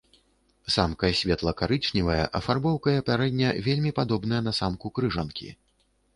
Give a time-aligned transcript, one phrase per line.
[0.75, 5.47] Самка светла-карычневая, афарбоўкай апярэння вельмі падобная на самку крыжанкі.